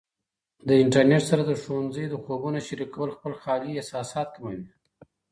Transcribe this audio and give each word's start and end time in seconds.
د 0.67 0.69
انټرنیټ 0.83 1.23
سره 1.31 1.41
د 1.45 1.51
ښوونځي 1.61 2.05
د 2.09 2.15
خوبونو 2.23 2.59
شریکول 2.67 3.09
خپل 3.17 3.33
خالي 3.41 3.69
احساسات 3.73 4.27
کموي. 4.35 4.63